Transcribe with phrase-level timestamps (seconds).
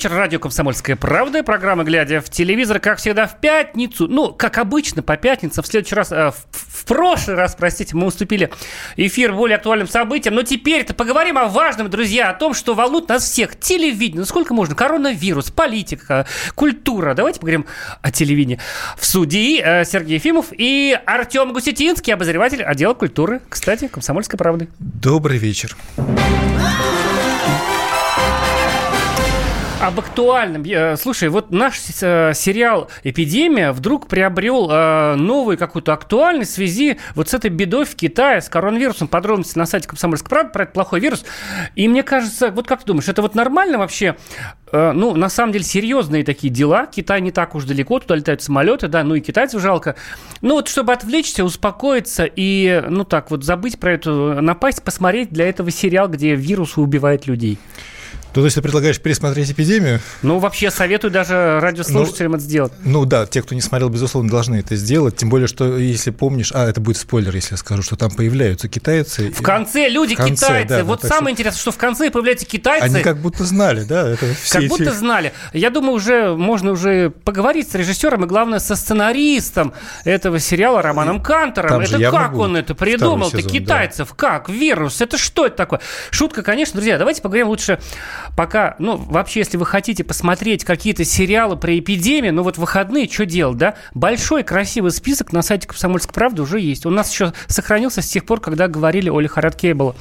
[0.00, 0.14] Вечер.
[0.14, 1.42] Радио «Комсомольская правда».
[1.42, 4.08] Программа «Глядя в телевизор», как всегда, в пятницу.
[4.08, 5.62] Ну, как обычно, по пятницам.
[5.62, 8.50] В следующий раз, э, в, в прошлый раз, простите, мы уступили
[8.96, 10.36] эфир более актуальным событиям.
[10.36, 13.60] Но теперь-то поговорим о важном, друзья, о том, что волнует нас всех.
[13.60, 14.20] Телевидение.
[14.20, 14.74] Ну, сколько можно?
[14.74, 17.12] Коронавирус, политика, культура.
[17.12, 17.66] Давайте поговорим
[18.00, 18.58] о телевидении.
[18.96, 24.70] В суде э, Сергей Ефимов и Артем Гусетинский, обозреватель отдела культуры, кстати, «Комсомольской правды».
[24.78, 25.76] Добрый вечер.
[29.80, 30.64] Об актуальном.
[30.98, 37.30] Слушай, вот наш э, сериал «Эпидемия» вдруг приобрел э, новую какую-то актуальность в связи вот
[37.30, 39.08] с этой бедой в Китае, с коронавирусом.
[39.08, 41.24] Подробности на сайте «Комсомольской правды» про этот плохой вирус.
[41.76, 44.16] И мне кажется, вот как ты думаешь, это вот нормально вообще?
[44.70, 46.86] Э, ну, на самом деле, серьезные такие дела.
[46.86, 49.96] Китай не так уж далеко, туда летают самолеты, да, ну и китайцев жалко.
[50.42, 55.48] Ну вот, чтобы отвлечься, успокоиться и, ну так вот, забыть про эту напасть, посмотреть для
[55.48, 57.58] этого сериал, где вирус убивает людей.
[58.32, 60.00] То есть ты предлагаешь пересмотреть эпидемию?
[60.22, 62.72] Ну, вообще советую даже радиослушателям ну, это сделать.
[62.84, 65.16] Ну да, те, кто не смотрел, безусловно, должны это сделать.
[65.16, 66.52] Тем более, что если помнишь...
[66.54, 69.30] А, это будет спойлер, если я скажу, что там появляются китайцы.
[69.30, 70.68] В конце люди в конце, китайцы.
[70.68, 71.30] Да, вот самое что...
[71.30, 72.84] интересное, что в конце появляются китайцы.
[72.84, 74.08] Они как будто знали, да?
[74.08, 74.68] Это как эти...
[74.68, 75.32] будто знали.
[75.52, 79.72] Я думаю, уже можно уже поговорить с режиссером и, главное, со сценаристом
[80.04, 81.70] этого сериала Романом Кантором.
[81.70, 83.42] Там это как он это придумал-то?
[83.42, 84.14] Китайцев, да.
[84.16, 84.48] как?
[84.48, 85.00] Вирус?
[85.00, 85.80] Это что это такое?
[86.10, 86.98] Шутка, конечно, друзья.
[86.98, 87.78] Давайте поговорим лучше
[88.36, 93.26] пока, ну, вообще, если вы хотите посмотреть какие-то сериалы про эпидемию, ну, вот выходные, что
[93.26, 93.74] делать, да?
[93.94, 96.86] Большой красивый список на сайте «Комсомольской правды» уже есть.
[96.86, 99.94] У нас еще сохранился с тех пор, когда говорили о лихорадке Эбола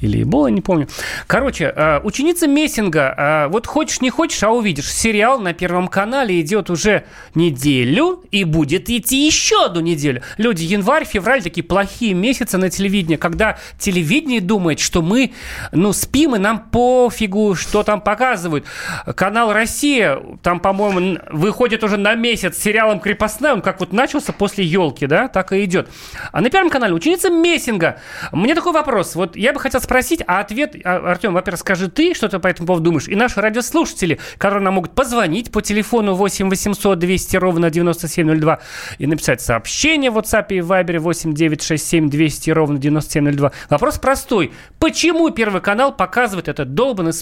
[0.00, 0.88] или Эбола, не помню.
[1.26, 6.40] Короче, э, ученица Мессинга, э, вот хочешь не хочешь, а увидишь, сериал на Первом канале
[6.40, 10.22] идет уже неделю и будет идти еще одну неделю.
[10.36, 15.32] Люди, январь, февраль, такие плохие месяцы на телевидении, когда телевидение думает, что мы,
[15.72, 18.66] ну, спим, и нам пофигу, что там показывают.
[19.14, 24.64] Канал «Россия», там, по-моему, выходит уже на месяц сериалом «Крепостная», он как вот начался после
[24.64, 25.88] «Елки», да, так и идет.
[26.32, 27.98] А на Первом канале ученица Мессинга.
[28.32, 32.14] Мне такой вопрос, вот я бы хотел спросить, а ответ, а, Артем, во-первых, скажи ты,
[32.14, 36.14] что ты по этому поводу думаешь, и наши радиослушатели, которые нам могут позвонить по телефону
[36.14, 38.60] 8 800 200 ровно 9702
[38.98, 43.52] и написать сообщение в WhatsApp и Viber 8 967 200 ровно 9702.
[43.70, 44.52] Вопрос простой.
[44.78, 47.12] Почему Первый канал показывает этот долбанный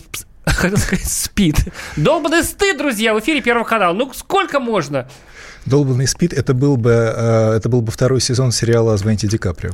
[0.47, 1.57] хотел сказать, спит.
[1.97, 3.95] Долбанный стыд, друзья, в эфире Первого канала.
[3.95, 5.09] Ну, сколько можно?
[5.67, 9.73] «Долбанный спит» это был бы, э, это был бы второй сезон сериала «Звоните Ди Каприо».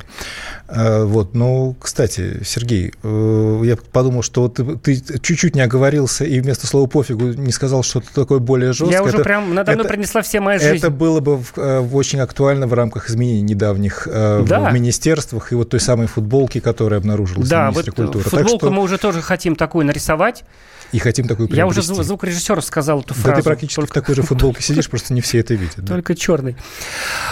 [0.68, 6.40] Э, вот, ну, кстати, Сергей, э, я подумал, что ты, ты чуть-чуть не оговорился и
[6.40, 8.92] вместо слова «пофигу» не сказал что-то такое более жесткое.
[8.92, 10.78] Я уже это, прям надо мной принесла все мои жизни.
[10.78, 14.70] Это было бы в, в очень актуально в рамках изменений недавних да.
[14.70, 18.24] в министерствах и вот той самой футболки, которая обнаружилась да, в министре вот культуры.
[18.24, 18.70] футболку что...
[18.70, 20.44] мы уже тоже хотим такую нарисовать.
[20.92, 21.58] И хотим такую приобрести.
[21.58, 23.28] Я уже звук звукорежиссеру сказал эту фразу.
[23.28, 23.90] Да ты практически только...
[23.90, 25.86] в такой же футболке сидишь, просто не все это видят.
[25.86, 26.56] Только черный.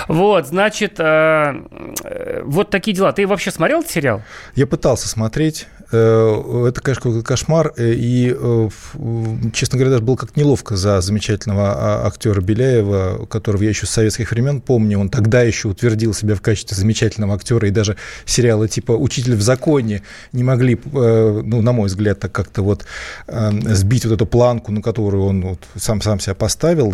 [0.07, 1.55] Вот, значит, э,
[2.05, 3.13] э, вот такие дела.
[3.13, 4.23] Ты вообще смотрел этот сериал?
[4.55, 5.67] Я пытался смотреть.
[5.91, 7.73] Э, это, конечно, кошмар.
[7.79, 8.37] И,
[9.53, 13.91] честно говоря, даже было как неловко за замечательного а, актера Беляева, которого я еще с
[13.91, 14.99] советских времен помню.
[14.99, 17.67] Он тогда еще утвердил себя в качестве замечательного актера.
[17.69, 22.63] И даже сериалы типа «Учитель в законе» не могли, ну, на мой взгляд, так как-то
[22.63, 22.85] вот
[23.27, 26.93] сбить вот эту планку, на которую он вот сам, сам себя поставил,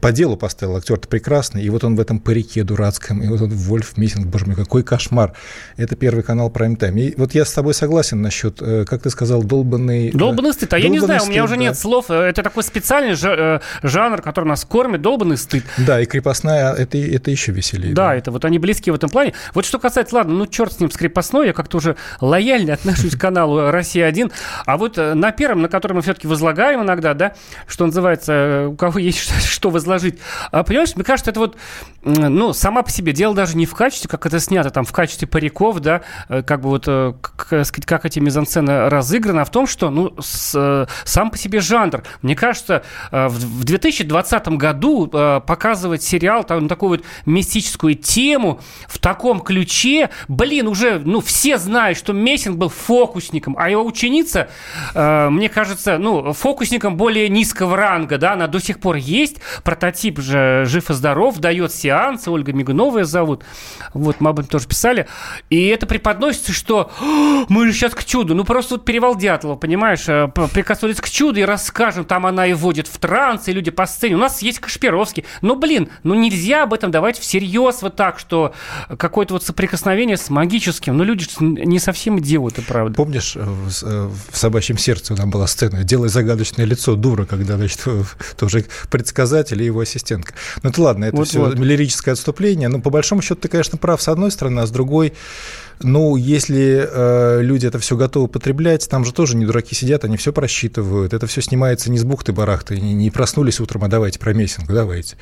[0.00, 3.50] по делу поставил, актер-то прекрасный, и вот он в этом парике дурацком, и вот он
[3.50, 5.32] Вольф Миссинг, боже мой, какой кошмар.
[5.76, 7.00] Это первый канал Prime Time.
[7.00, 10.08] И вот я с тобой согласен насчет, э, как ты сказал, долбанный...
[10.08, 10.72] Э, долбанный стыд.
[10.72, 11.60] А я не знаю, стыд, у меня уже да.
[11.60, 12.10] нет слов.
[12.10, 15.64] Это такой специальный э, жанр, который нас кормит, долбанный стыд.
[15.78, 17.94] Да, и крепостная, это, это еще веселее.
[17.94, 19.34] Да, да, это вот они близкие в этом плане.
[19.54, 23.16] Вот что касается, ладно, ну черт с ним, с крепостной, я как-то уже лояльно отношусь
[23.16, 24.32] к каналу «Россия-1»,
[24.66, 27.34] а вот на первом, на который мы все-таки возлагаем иногда, да,
[27.66, 30.18] что называется, э, у кого есть что возложить.
[30.50, 31.56] А, понимаешь, мне кажется, это вот,
[32.02, 35.26] ну, сама по себе дело даже не в качестве, как это снято, там, в качестве
[35.26, 39.50] париков, да, э, как бы вот, э, как, сказать, как эти мизансцены разыграны, а в
[39.50, 42.02] том, что, ну, с, сам по себе жанр.
[42.22, 50.10] Мне кажется, в 2020 году показывать сериал, там, такую вот мистическую тему в таком ключе,
[50.28, 54.48] блин, уже, ну, все знают, что Мессинг был фокусником, а его ученица,
[54.94, 60.64] мне кажется, ну, фокусником более низкого ранга, да, она до сих пор есть, прототип же
[60.66, 63.44] жив и здоров, дает сеансы, Ольга Мигуновая зовут,
[63.92, 65.06] вот, мы об этом тоже писали,
[65.50, 66.90] и это преподносится, что
[67.48, 68.34] мы же сейчас к чуду.
[68.34, 70.08] Ну, просто вот перевал Дятлова, понимаешь?
[70.08, 73.86] Э, прикоснулись к чуду и расскажем, там она и вводит в транс, и люди по
[73.86, 74.16] сцене.
[74.16, 75.24] У нас есть Кашпировский.
[75.42, 78.54] Ну, блин, ну нельзя об этом давать всерьез вот так, что
[78.96, 80.96] какое-то вот соприкосновение с магическим.
[80.96, 82.94] Ну, люди не совсем идиоты, правда.
[82.94, 87.84] Помнишь, в, в «Собачьем сердце» там была сцена «Делай загадочное лицо дура», когда, значит,
[88.36, 90.34] тоже предсказатель и его ассистентка.
[90.62, 91.58] Ну, это ладно, это вот, все вот.
[91.58, 92.68] лирическое отступление.
[92.68, 95.14] Но, по большому счету, ты, конечно, прав с одной стороны, а с другой
[95.84, 100.16] ну, если э, люди это все готовы потреблять, там же тоже не дураки сидят, они
[100.16, 101.12] все просчитывают.
[101.12, 105.16] Это все снимается не с бухты-барахты, не, не проснулись утром, а давайте про мессинг, давайте.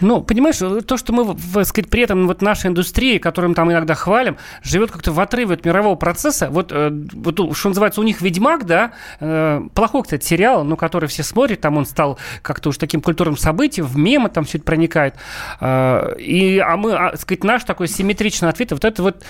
[0.00, 3.70] Ну, понимаешь, то, что мы, так сказать, при этом вот наша индустрия, которую мы там
[3.70, 6.48] иногда хвалим, живет как-то в отрыве от мирового процесса.
[6.50, 11.08] Вот, э, вот что называется, у них «Ведьмак», да, э, плохой, кстати, сериал, но который
[11.08, 14.64] все смотрят, там он стал как-то уж таким культурным событием, в мемы там все это
[14.64, 15.14] проникает.
[15.60, 19.22] Э, и, а мы, а, сказать, наш такой симметричный ответ, вот это вот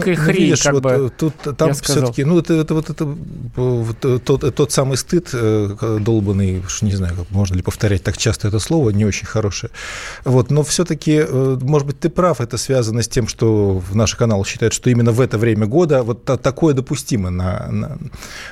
[0.00, 3.16] дикая ну, хрень, видишь, как вот бы, тут там все-таки, ну, это, это вот это
[3.56, 8.58] вот, тот, тот самый стыд э, долбанный, не знаю, можно ли повторять так часто это
[8.58, 9.70] слово, не очень хорошее.
[10.24, 14.44] Вот, но все-таки, э, может быть, ты прав, это связано с тем, что наш канал
[14.44, 17.98] считает, что именно в это время года вот такое допустимо на, на,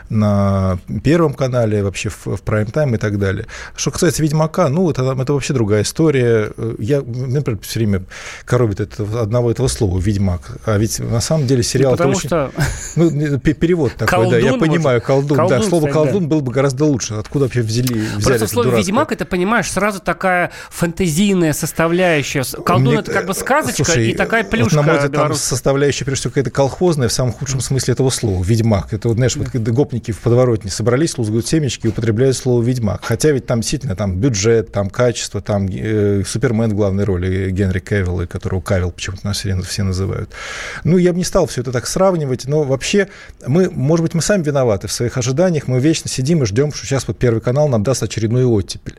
[0.08, 3.46] на Первом канале, вообще в, в прайм-тайм и так далее.
[3.76, 6.52] Что касается Ведьмака, ну, это, это вообще другая история.
[6.78, 8.04] Я, например, все время
[8.44, 10.58] коробит это, одного этого слова «Ведьмак».
[10.64, 11.92] А ведь на самом деле сериал...
[11.92, 12.28] Ну, потому очень...
[12.28, 12.50] что...
[12.96, 15.36] Ну, перевод такой, колдун, да, я понимаю, колдун.
[15.36, 16.28] колдун да, слово кстати, «колдун» да.
[16.28, 17.14] было бы гораздо лучше.
[17.14, 18.86] Откуда вообще взяли, взяли Просто слово дурацкое...
[18.86, 22.42] «ведьмак» это, понимаешь, сразу такая фантазийная составляющая.
[22.64, 23.00] Колдун Мне...
[23.00, 26.22] это как бы сказочка Слушай, и такая плюшка вот, На мой взгляд, там составляющая, прежде
[26.22, 28.42] всего, какая-то колхозная в самом худшем смысле этого слова.
[28.42, 28.92] «Ведьмак».
[28.92, 29.40] Это, вот, знаешь, да.
[29.40, 33.04] вот когда гопники в подворотне собрались, лузгают семечки и употребляют слово «ведьмак».
[33.04, 37.80] Хотя ведь там действительно там бюджет, там качество, там э, Супермен в главной роли Генри
[37.80, 40.30] Кевилл, которого Кавилл почему-то нас все, все называют.
[40.84, 43.08] Ну, я не стал все это так сравнивать, но вообще
[43.46, 46.86] мы, может быть, мы сами виноваты в своих ожиданиях, мы вечно сидим и ждем, что
[46.86, 48.98] сейчас вот Первый канал нам даст очередную оттепель.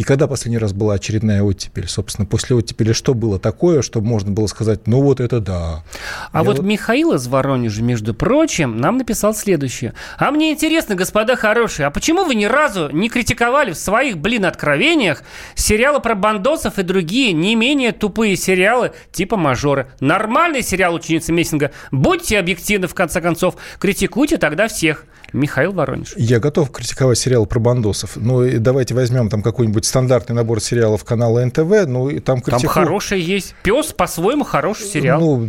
[0.00, 1.86] И когда последний раз была очередная оттепель?
[1.86, 5.84] Собственно, после оттепели что было такое, что можно было сказать, ну вот это да.
[6.32, 9.92] А Я вот, вот Михаил из Воронежа, между прочим, нам написал следующее.
[10.16, 14.46] А мне интересно, господа хорошие, а почему вы ни разу не критиковали в своих, блин,
[14.46, 15.22] откровениях
[15.54, 19.90] сериалы про бандосов и другие не менее тупые сериалы типа «Мажоры»?
[20.00, 21.72] Нормальный сериал «Ученица Мессинга».
[21.90, 23.56] Будьте объективны, в конце концов.
[23.78, 25.04] Критикуйте тогда всех.
[25.32, 26.14] Михаил Воронеж.
[26.16, 28.12] Я готов критиковать сериал про бандосов.
[28.16, 31.86] Ну, и давайте возьмем там какой-нибудь стандартный набор сериалов канала НТВ.
[31.86, 32.62] Ну, и там критику...
[32.62, 33.54] Там хороший есть.
[33.62, 35.20] Пес по-своему хороший сериал.
[35.20, 35.48] Ну,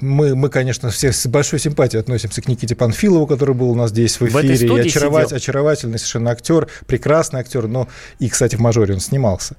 [0.00, 3.90] мы, мы, конечно, все с большой симпатией относимся к Никите Панфилову, который был у нас
[3.90, 4.68] здесь в эфире.
[4.68, 7.66] В и очаровать, очаровательный совершенно актер, прекрасный актер.
[7.66, 7.88] Но
[8.18, 9.56] и, кстати, в «Мажоре» он снимался.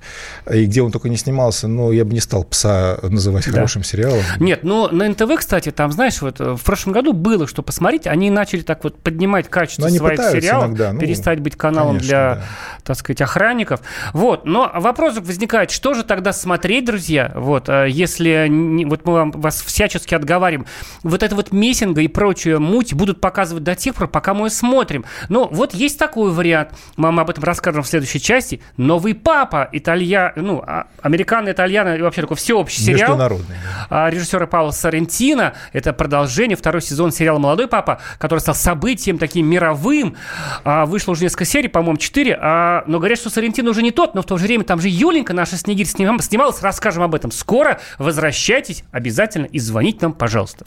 [0.51, 3.51] И где он только не снимался, но я бы не стал «Пса» называть да.
[3.51, 4.23] хорошим сериалом.
[4.39, 8.29] Нет, но на НТВ, кстати, там, знаешь, вот в прошлом году было, что посмотреть, они
[8.29, 12.35] начали так вот поднимать качество они своих сериалов, иногда, ну, перестать быть каналом конечно, для,
[12.35, 12.41] да.
[12.83, 13.81] так сказать, охранников.
[14.13, 19.13] Вот, но вопрос возникает, что же тогда смотреть, друзья, вот, а если не, вот мы
[19.13, 20.65] вам, вас всячески отговариваем,
[21.03, 25.05] вот это вот мессинга и прочую муть будут показывать до тех пор, пока мы смотрим.
[25.27, 28.61] Но вот есть такой вариант, мы об этом расскажем в следующей части.
[28.77, 33.11] Новый папа, италья, ну, а, американо, итальяно, и вообще такой всеобщий сериал.
[33.11, 33.55] Международный.
[33.89, 34.09] Да.
[34.09, 35.53] Режиссера Паула Соррентино.
[35.73, 40.15] Это продолжение, второй сезон сериала «Молодой папа», который стал событием таким мировым.
[40.63, 42.37] А, вышло уже несколько серий, по-моему, 4.
[42.39, 44.87] А, но говорят, что Сарентино уже не тот, но в то же время там же
[44.89, 46.61] Юленька, наша Снегирь, снималась.
[46.61, 47.79] Расскажем об этом скоро.
[47.97, 50.63] Возвращайтесь обязательно и звоните нам, пожалуйста.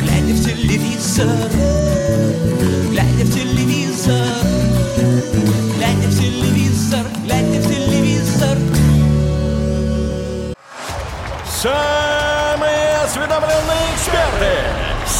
[0.00, 1.81] Глядя в телевизор,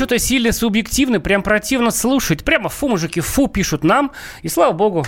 [0.00, 2.42] Что-то сильно субъективны, прям противно слушать.
[2.42, 4.12] Прямо фу, мужики, фу пишут нам.
[4.40, 5.04] И слава богу.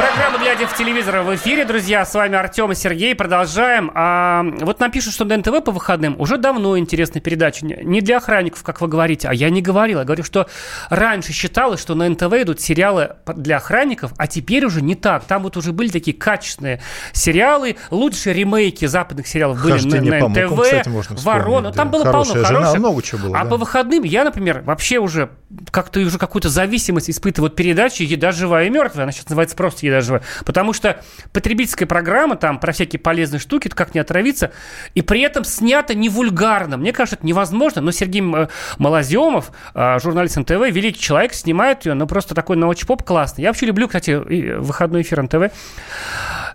[0.00, 2.06] Программа «Глядя в телевизор» в эфире, друзья.
[2.06, 3.14] С вами Артем и Сергей.
[3.14, 3.90] Продолжаем.
[3.94, 7.66] А, вот нам пишут, что на НТВ по выходным уже давно интересная передача.
[7.66, 9.28] Не для охранников, как вы говорите.
[9.28, 9.98] А я не говорил.
[9.98, 10.48] Я говорю, что
[10.88, 15.24] раньше считалось, что на НТВ идут сериалы для охранников, а теперь уже не так.
[15.24, 16.80] Там вот уже были такие качественные
[17.12, 17.76] сериалы.
[17.90, 20.50] Лучшие ремейки западных сериалов были Хождение на, на НТВ.
[20.50, 21.70] Мукам, кстати, можно Ворона.
[21.72, 21.76] Да.
[21.76, 22.78] Там было Хорошая полно жена, хороших.
[22.78, 23.50] много чего было, а да.
[23.50, 25.28] по выходным я, например, вообще уже
[25.70, 29.02] как-то уже какую-то зависимость испытываю от передачи «Еда живая и мертвая».
[29.02, 30.22] Она сейчас называется просто «Еда живая».
[30.44, 34.52] Потому что потребительская программа там про всякие полезные штуки, как не отравиться,
[34.94, 36.76] и при этом снято не вульгарно.
[36.76, 41.94] Мне кажется, это невозможно, но Сергей э, Малоземов, э, журналист НТВ, великий человек, снимает ее,
[41.94, 43.42] ну просто такой научпоп классный.
[43.42, 44.10] Я вообще люблю, кстати,
[44.58, 45.52] выходной эфир НТВ.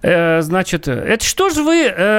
[0.01, 1.75] Э, значит, это что же вы,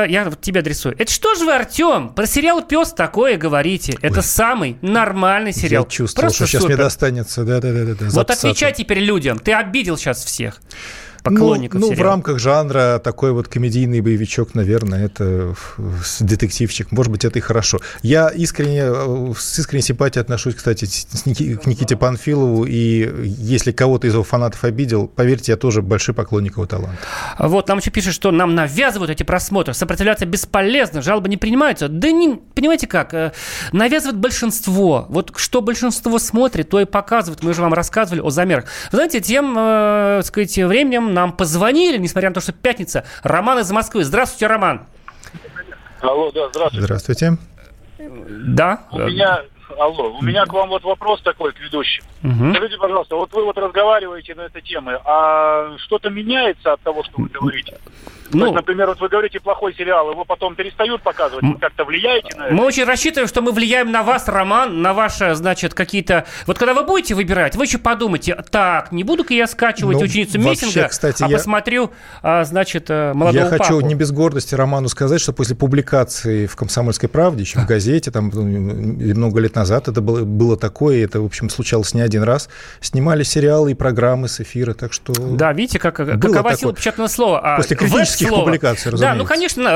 [0.09, 3.97] я вот тебе адресую, это что же вы, Артем, про сериал «Пес» такое говорите?
[4.03, 4.23] Это Ой.
[4.23, 5.85] самый нормальный сериал.
[5.85, 6.75] Я чувствовал, Просто что сейчас супер.
[6.75, 7.45] мне достанется.
[7.45, 9.39] Да, да, да, да, вот отвечай теперь людям.
[9.39, 10.61] Ты обидел сейчас всех
[11.31, 15.55] поклонников ну, ну, в рамках жанра такой вот комедийный боевичок, наверное, это
[16.21, 16.93] детективчик.
[16.93, 17.81] Может быть, это и хорошо.
[18.03, 24.15] Я искренне, э, с искренней симпатией отношусь, кстати, к Никите Панфилову, и если кого-то из
[24.15, 26.99] его фанатов обидел, поверьте, я тоже большой поклонник его таланта.
[27.39, 31.89] Вот, нам еще пишут, что нам навязывают эти просмотры, сопротивляться бесполезно, жалобы не принимаются.
[31.89, 33.33] Да не, понимаете как, э,
[33.73, 35.07] навязывают большинство.
[35.09, 37.43] Вот что большинство смотрит, то и показывает.
[37.43, 38.67] Мы же вам рассказывали о замерах.
[38.93, 43.05] Вы знаете, тем, э, сказать, временем нам позвонили, несмотря на то, что пятница.
[43.23, 44.05] Роман из Москвы.
[44.05, 44.87] Здравствуйте, Роман.
[46.01, 46.85] Алло, да, здравствуйте.
[46.85, 47.39] Здравствуйте.
[47.99, 48.85] Да.
[48.93, 49.43] У меня,
[49.79, 52.05] алло, у меня к вам вот вопрос такой, к ведущим.
[52.23, 52.55] Угу.
[52.55, 57.23] Скажите, пожалуйста, вот вы вот разговариваете на этой теме, а что-то меняется от того, что
[57.23, 57.79] вы говорите?
[58.33, 61.85] Ну, То есть, например, вот вы говорите плохой сериал, его потом перестают показывать, вы как-то
[61.85, 62.55] влияете на это?
[62.55, 66.27] Мы очень рассчитываем, что мы влияем на вас, Роман, на ваши, значит, какие-то...
[66.47, 70.41] Вот когда вы будете выбирать, вы еще подумайте, так, не буду-ка я скачивать ну, ученицу
[70.41, 71.37] вообще, Мессинга, кстати, а я...
[71.37, 71.91] посмотрю,
[72.23, 73.87] а, значит, э, молодого Я хочу папу.
[73.87, 78.31] не без гордости Роману сказать, что после публикации в «Комсомольской правде», еще в газете, там
[78.33, 82.49] ну, много лет назад это было, было такое, это, в общем, случалось не один раз,
[82.81, 85.13] снимали сериалы и программы с эфира, так что...
[85.13, 87.41] Да, видите, как, какова сила печатного слова.
[87.41, 87.77] А после
[88.17, 88.45] критических слово.
[88.45, 89.15] публикаций, разумеется.
[89.15, 89.69] Да, ну, конечно,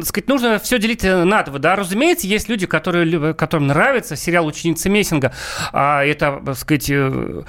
[0.00, 1.58] э, сказать, нужно все делить на два.
[1.58, 5.32] Да, разумеется, есть люди, которые, которым нравится сериал «Ученица Мессинга».
[5.72, 7.42] А это, так сказать, э,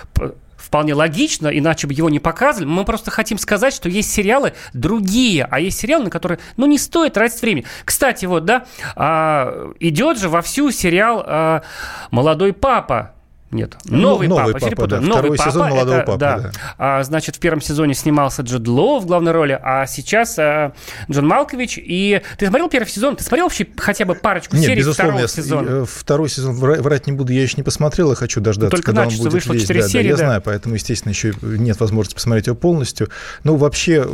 [0.71, 2.65] вполне логично, иначе бы его не показывали.
[2.67, 6.77] Мы просто хотим сказать, что есть сериалы другие, а есть сериалы, на которые, ну, не
[6.77, 7.65] стоит тратить время.
[7.83, 11.63] Кстати, вот, да, а, идет же вовсю сериал а,
[12.11, 13.15] «Молодой папа»,
[13.51, 14.69] нет, новый, ну, новый папа.
[14.69, 15.01] папа да.
[15.01, 16.19] Новый Второй папа, сезон молодого это, папы.
[16.19, 16.37] Да.
[16.39, 16.51] да.
[16.77, 20.71] А, значит, в первом сезоне снимался Джуд Лоу в главной роли, а сейчас а,
[21.11, 21.77] Джон Малкович.
[21.77, 23.17] И ты смотрел первый сезон?
[23.17, 25.69] Ты смотрел вообще хотя бы парочку Нет, серий безусловно, второго я, сезона?
[25.69, 29.03] Э, второй сезон врать не буду, я еще не посмотрел, и хочу дождаться, Только когда
[29.03, 29.63] он будет вышло весь.
[29.63, 30.25] 4 да, серии, да, я да.
[30.25, 33.09] знаю, поэтому, естественно, еще нет возможности посмотреть его полностью.
[33.43, 34.07] Ну, вообще,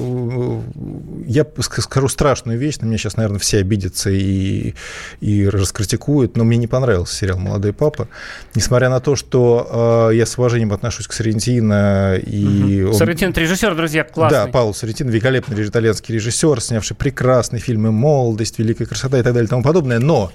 [1.27, 4.73] я скажу страшную вещь, на меня сейчас, наверное, все обидятся и,
[5.21, 8.07] и раскритикуют, но мне не понравился сериал «Молодой папа»,
[8.55, 12.15] несмотря на то, что э, я с уважением отношусь к Соррентино.
[12.15, 12.95] И угу.
[12.95, 13.09] он...
[13.09, 14.45] Это режиссер, друзья, классный.
[14.45, 19.47] Да, Пауло Соррентино, великолепный итальянский режиссер, снявший прекрасные фильмы «Молодость», «Великая красота» и так далее
[19.47, 19.99] и тому подобное.
[19.99, 20.31] Но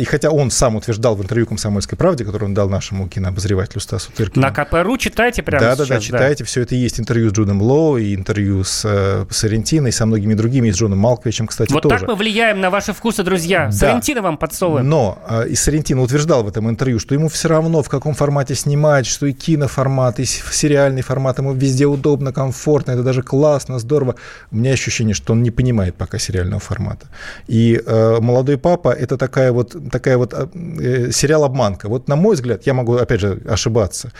[0.00, 4.10] и хотя он сам утверждал в интервью «Комсомольской правде», которое он дал нашему кинообозревателю Стасу
[4.12, 4.42] Тыркину.
[4.42, 5.88] На КПРУ читайте прямо да, сейчас.
[5.88, 6.44] Да, да, читайте.
[6.44, 6.48] Да.
[6.48, 7.00] Все это есть.
[7.00, 10.72] Интервью с Джудом Лоу, и интервью с, э, с Соррентино, и со многими другими, и
[10.72, 11.94] с Джоном Малковичем, кстати, вот тоже.
[11.94, 13.66] Вот так мы влияем на ваши вкусы, друзья.
[13.66, 13.72] Да.
[13.72, 14.88] Соррентино вам подсовываем.
[14.88, 15.18] Но
[15.48, 19.26] и Соррентино утверждал в этом интервью, что ему все равно, в каком формате снимать, что
[19.26, 24.14] и киноформат, и сериальный формат, ему везде удобно, комфортно, это даже классно, здорово.
[24.50, 27.06] У меня ощущение, что он не понимает пока сериального формата.
[27.46, 30.34] И э, «Молодой папа»— это такая вот, такая вот
[30.80, 31.88] Э, сериал «Обманка».
[31.88, 34.12] Вот, на мой взгляд, я могу, опять же, ошибаться.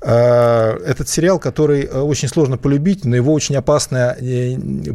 [0.00, 4.16] Э, этот сериал, который э, очень сложно полюбить, но его очень опасно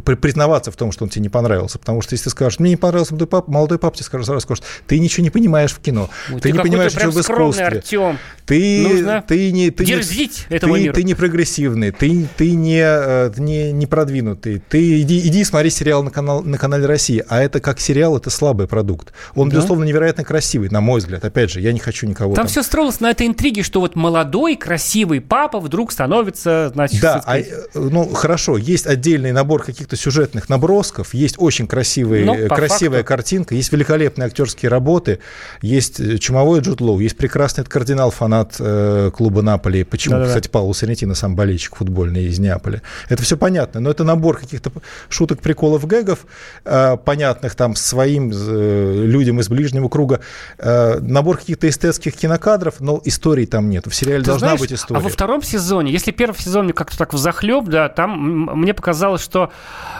[0.05, 1.79] признаваться в том, что он тебе не понравился.
[1.79, 4.41] Потому что если ты скажешь, мне не понравился молодой папа, молодой папа тебе скажет, сразу
[4.41, 7.65] скажет, ты ничего не понимаешь в кино, Ой, ты, ты не понимаешь ничего в искусстве.
[7.65, 8.17] Артем.
[8.49, 10.93] Ты, Нужно ты не, ты дерзить не, этому ты, миру.
[10.95, 14.59] ты не прогрессивный, ты, ты не, не, не продвинутый.
[14.67, 17.23] Ты иди, иди смотри сериал на, канал, на канале России.
[17.29, 19.13] А это как сериал, это слабый продукт.
[19.35, 19.57] Он, да?
[19.57, 21.23] безусловно, невероятно красивый, на мой взгляд.
[21.23, 22.33] Опять же, я не хочу никого...
[22.33, 22.47] Там, там...
[22.47, 27.01] все строилось на этой интриге, что вот молодой, красивый папа вдруг становится, значит...
[27.01, 27.37] Да, а,
[27.75, 33.09] ну, хорошо, есть отдельный набор каких-то сюжетных набросков, есть очень красивые, Но, красивая факту...
[33.09, 35.19] картинка, есть великолепные актерские работы,
[35.61, 39.83] есть чумовой Джуд Лоу, есть прекрасный кардинал фанат фанат э, клуба Наполи.
[39.83, 40.29] Почему, Да-да-да.
[40.29, 42.81] кстати, Пауло Сарентино сам болельщик футбольный из Неаполя.
[43.09, 44.71] Это все понятно, но это набор каких-то
[45.09, 46.25] шуток, приколов, гэгов,
[46.65, 50.21] э, понятных там своим э, людям из ближнего круга,
[50.57, 53.87] э, набор каких-то эстетских кинокадров, но истории там нет.
[53.87, 54.99] В сериале Ты должна знаешь, быть история.
[54.99, 59.21] А во втором сезоне, если первый сезон мне как-то так взахлеб, да, там мне показалось,
[59.21, 59.51] что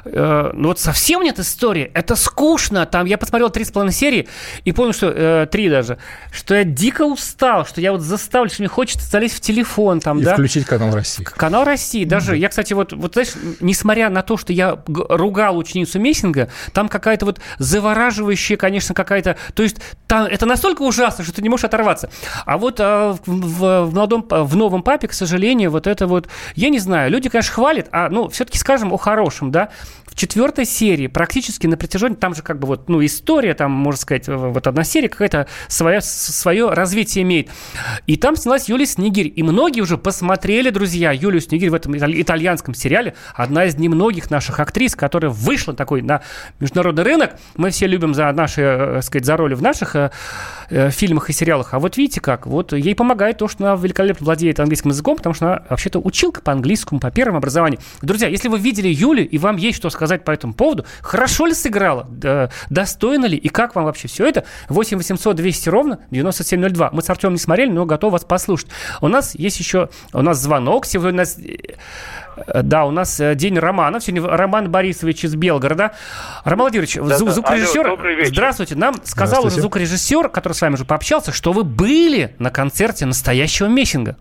[0.05, 2.85] э, ну вот совсем нет истории, это скучно.
[2.85, 4.27] Там я посмотрел три с половиной серии
[4.63, 5.97] и понял, что э, три даже,
[6.31, 10.19] что я дико устал, что я вот заставлю, что мне хочется залезть в телефон там,
[10.19, 10.33] и да.
[10.33, 11.23] включить канал России.
[11.23, 12.05] Канал России.
[12.05, 12.39] Даже, mm-hmm.
[12.39, 17.25] я, кстати, вот, вот, знаешь, несмотря на то, что я ругал ученицу Мессинга, там какая-то
[17.25, 19.35] вот завораживающая, конечно, какая-то...
[19.55, 22.11] То есть там, это настолько ужасно, что ты не можешь оторваться.
[22.45, 26.29] А вот а, в, в, в, молодом, в новом папе, к сожалению, вот это вот...
[26.53, 29.69] Я не знаю, люди, конечно, хвалят, а, ну, все-таки скажем о хорошем, да
[30.19, 34.27] четвертой серии практически на протяжении, там же как бы вот, ну, история, там, можно сказать,
[34.27, 37.49] вот одна серия какая-то свое, свое развитие имеет.
[38.05, 39.31] И там снялась Юлия Снегирь.
[39.35, 43.15] И многие уже посмотрели, друзья, Юлию Снегирь в этом итальянском сериале.
[43.33, 46.21] Одна из немногих наших актрис, которая вышла такой на
[46.59, 47.35] международный рынок.
[47.55, 50.11] Мы все любим за наши, э, так сказать, за роли в наших э,
[50.69, 51.73] э, фильмах и сериалах.
[51.73, 55.33] А вот видите как, вот ей помогает то, что она великолепно владеет английским языком, потому
[55.33, 57.79] что она вообще-то училка по английскому, по первому образованию.
[58.01, 60.85] Друзья, если вы видели Юлю, и вам есть что сказать по этому поводу.
[61.01, 62.07] Хорошо ли сыграла?
[62.69, 63.37] Достойно ли?
[63.37, 64.45] И как вам вообще все это?
[64.67, 66.89] 8 800 200 ровно 9702.
[66.91, 68.69] Мы с Артемом не смотрели, но готовы вас послушать.
[69.01, 69.89] У нас есть еще...
[70.13, 70.85] У нас звонок.
[70.85, 71.37] Сегодня у нас...
[72.47, 73.99] Э, да, у нас э, день Романа.
[73.99, 75.91] Сегодня Роман Борисович из Белгорода.
[76.45, 77.33] Роман Владимирович, да, звук, да.
[77.35, 77.87] звукорежиссер.
[77.87, 78.75] Алло, здравствуйте.
[78.75, 83.67] Нам сказал уже звукорежиссер, который с вами уже пообщался, что вы были на концерте настоящего
[83.67, 84.15] Мессинга.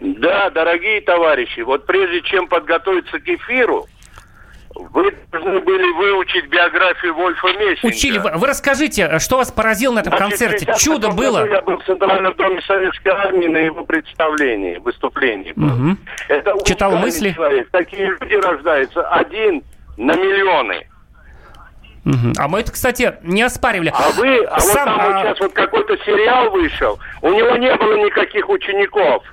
[0.00, 3.86] Да, дорогие товарищи, вот прежде чем подготовиться к эфиру,
[4.74, 7.86] вы должны были выучить биографию Вольфа Мессинга.
[7.86, 8.18] Учили.
[8.18, 10.74] Вы, вы расскажите, что вас поразило на этом Значит, концерте?
[10.78, 11.46] Чудо было.
[11.48, 15.52] Я был в Центральном доме Советской Армии на его представлении, выступлении.
[15.52, 15.96] Угу.
[16.28, 17.32] Это Читал мысли?
[17.32, 17.68] Человек.
[17.70, 19.62] Такие люди рождаются один
[19.96, 20.86] на миллионы.
[22.04, 22.32] Угу.
[22.38, 23.92] А мы это, кстати, не оспаривали.
[23.94, 25.08] А вы, а Сам, вот там а...
[25.08, 29.24] вот сейчас вот какой-то сериал вышел, у него не было никаких учеников.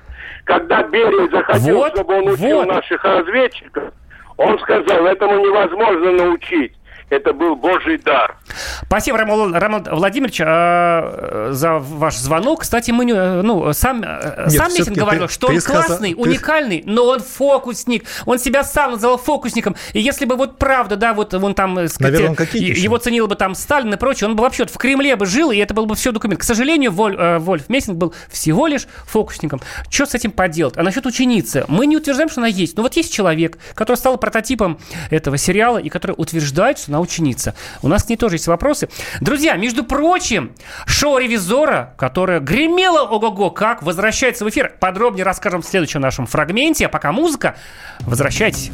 [0.44, 2.68] Когда Берия захотел, вот, чтобы он учил вот.
[2.68, 3.92] наших разведчиков,
[4.36, 6.72] он сказал, этому невозможно научить.
[7.12, 8.38] Это был Божий дар.
[8.86, 12.62] Спасибо, Роман, Роман Владимирович, э, за ваш звонок.
[12.62, 15.82] Кстати, мы не, ну, сам, э, Нет, сам Митин говорил, ты, что ты он сказал,
[15.82, 16.20] классный, ты...
[16.20, 18.06] уникальный, но он фокусник.
[18.24, 19.76] Он себя сам называл фокусником.
[19.92, 23.26] И если бы вот правда, да, вот он там, э, сказать, Наверное, он его ценил
[23.26, 25.84] бы там Сталин и прочее, он бы вообще в Кремле бы жил, и это был
[25.84, 26.40] бы все документ.
[26.40, 29.60] К сожалению, Воль, э, Вольф Мессинг был всего лишь фокусником.
[29.90, 30.78] Что с этим поделать?
[30.78, 31.66] А насчет ученицы?
[31.68, 32.78] Мы не утверждаем, что она есть.
[32.78, 34.78] Но вот есть человек, который стал прототипом
[35.10, 37.54] этого сериала и который утверждает, что она ученица.
[37.82, 38.88] У нас к ней тоже есть вопросы.
[39.20, 40.52] Друзья, между прочим,
[40.86, 44.74] шоу «Ревизора», которое гремело ого-го как, возвращается в эфир.
[44.80, 46.86] Подробнее расскажем в следующем нашем фрагменте.
[46.86, 47.56] А пока музыка,
[48.00, 48.70] возвращайтесь.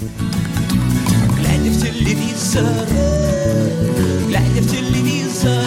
[1.37, 2.65] Глядя в телевизор,
[4.29, 5.65] глядя в телевизор,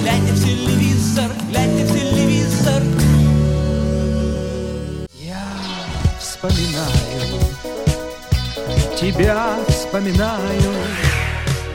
[0.00, 2.82] глядя в телевизор, глядя в телевизор.
[5.12, 5.42] Я
[6.18, 7.40] вспоминаю,
[9.00, 10.72] тебя вспоминаю.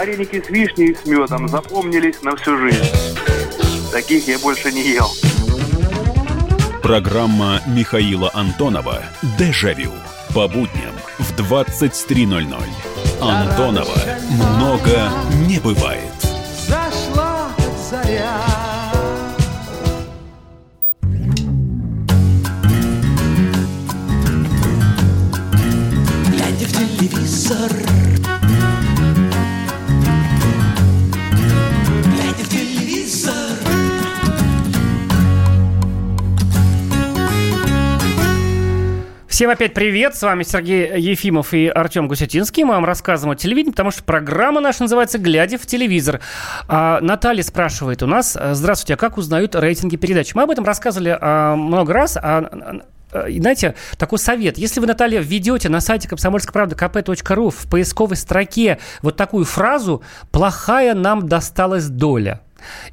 [0.00, 2.90] Вареники с вишней и с медом запомнились на всю жизнь.
[3.92, 5.10] Таких я больше не ел.
[6.82, 9.02] Программа Михаила Антонова
[9.38, 9.92] «Дежавю»
[10.34, 12.64] по будням в 23.00.
[13.20, 14.00] Антонова
[14.56, 15.12] много
[15.46, 16.14] не бывает.
[16.66, 17.50] Зашла
[17.90, 18.49] заря.
[39.40, 42.62] Всем опять привет, с вами Сергей Ефимов и Артем Гусятинский.
[42.62, 46.20] Мы вам рассказываем о телевидении, потому что программа наша называется «Глядя в телевизор».
[46.68, 50.34] А, Наталья спрашивает у нас, здравствуйте, а как узнают рейтинги передач?
[50.34, 54.58] Мы об этом рассказывали а, много раз, а, а знаете, такой совет.
[54.58, 60.02] Если вы, Наталья, введете на сайте комсомольской правды kp.ru в поисковой строке вот такую фразу
[60.32, 62.42] «плохая нам досталась доля»,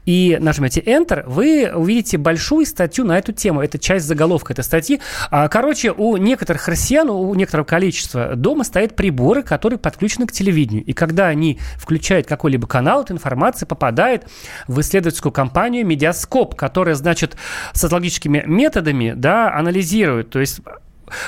[0.06, 3.62] и нажмете Enter, вы увидите большую статью на эту тему.
[3.62, 5.00] Это часть заголовка этой статьи.
[5.32, 10.84] А, короче, у некоторых россиян, у некоторого количества дома стоят приборы, которые подключены к телевидению.
[10.86, 14.28] И когда они включают какой-либо канал, эта информация попадает
[14.68, 17.36] в исследовательскую компанию Медиаскоп, которая, значит,
[17.74, 20.62] социологическими методами да, анализирует, то есть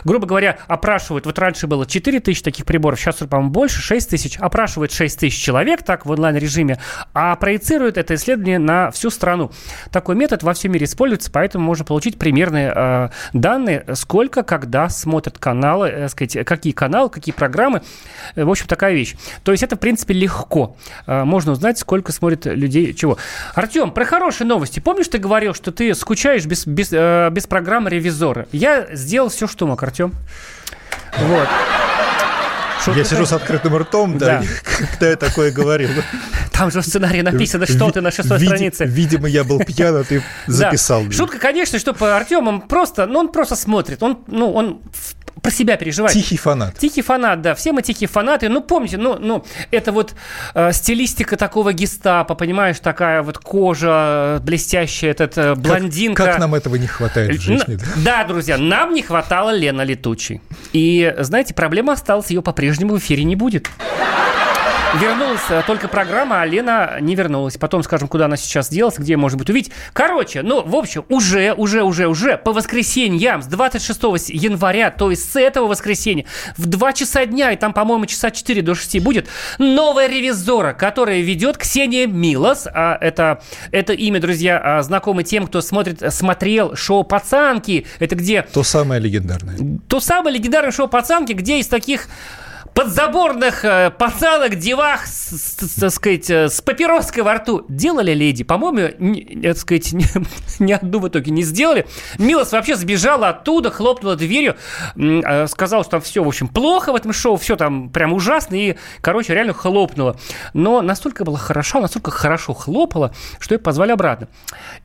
[0.03, 4.37] грубо говоря, опрашивают, вот раньше было 4 тысячи таких приборов, сейчас, по-моему, больше, 6 тысяч,
[4.37, 6.79] опрашивают 6 тысяч человек так в онлайн-режиме,
[7.13, 9.51] а проецируют это исследование на всю страну.
[9.91, 15.37] Такой метод во всем мире используется, поэтому можно получить примерные э, данные, сколько, когда смотрят
[15.37, 17.81] каналы, э, сказать, какие каналы, какие программы.
[18.35, 19.15] Э, в общем, такая вещь.
[19.43, 20.75] То есть это, в принципе, легко.
[21.07, 23.17] Э, можно узнать, сколько смотрит людей чего.
[23.55, 24.79] Артем, про хорошие новости.
[24.79, 28.47] Помнишь, ты говорил, что ты скучаешь без, без, э, без программы ревизора?
[28.51, 30.15] Я сделал все, что мог, Артем.
[31.19, 31.47] Вот.
[32.81, 34.45] Что я сижу с открытым ртом, да, да.
[34.91, 35.89] когда я такое говорил.
[36.51, 38.85] Там же в сценарии написано, что ты на шестой странице.
[38.85, 41.09] Видимо, я был пьян, а ты записал.
[41.11, 44.01] Шутка, конечно, что по Артему просто, ну, он просто смотрит.
[44.03, 44.81] Он, ну, он
[45.41, 46.13] про себя переживает.
[46.13, 46.77] Тихий фанат.
[46.77, 47.55] Тихий фанат, да.
[47.55, 48.49] Все мы тихие фанаты.
[48.49, 50.13] Ну, помните, ну, ну это вот
[50.53, 56.23] э, стилистика такого гестапо, понимаешь, такая вот кожа блестящая, этот э, блондинка.
[56.23, 57.75] Как, как нам этого не хватает в жизни?
[57.75, 57.85] Да?
[57.97, 60.41] да, друзья, нам не хватало Лена Летучей.
[60.73, 63.69] И, знаете, проблема осталась, ее по-прежнему в эфире не будет.
[64.95, 67.57] Вернулась э, только программа, а Лена не вернулась.
[67.57, 69.71] Потом скажем, куда она сейчас делась, где можно будет увидеть.
[69.93, 75.31] Короче, ну, в общем, уже, уже, уже, уже по воскресеньям с 26 января, то есть
[75.31, 76.25] с этого воскресенья,
[76.57, 79.27] в 2 часа дня, и там, по-моему, часа 4 до 6 будет,
[79.59, 82.67] новая ревизора, которая ведет Ксения Милос.
[82.73, 87.85] А это, это имя, друзья, а, знакомы тем, кто смотрит, смотрел шоу «Пацанки».
[87.99, 88.41] Это где...
[88.41, 89.55] То самое легендарное.
[89.87, 92.07] То самое легендарное шоу «Пацанки», где из таких
[92.73, 98.43] подзаборных э, пацанок, девах, с, с, так сказать, э, с папироской во рту делали леди.
[98.43, 100.05] По-моему, не, так сказать, ни,
[100.59, 101.87] ни одну в итоге не сделали.
[102.17, 104.55] Милос вообще сбежала оттуда, хлопнула дверью,
[104.95, 108.55] э, сказала, что там все, в общем, плохо в этом шоу, все там прям ужасно,
[108.55, 110.15] и, короче, реально хлопнула.
[110.53, 114.27] Но настолько была хороша, настолько хорошо хлопала, что ее позвали обратно.